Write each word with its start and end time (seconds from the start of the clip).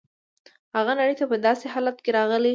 هغه 0.77 0.91
نړۍ 0.99 1.13
ته 1.19 1.25
په 1.31 1.37
داسې 1.45 1.65
حالت 1.73 1.97
کې 2.03 2.11
راغلی. 2.17 2.49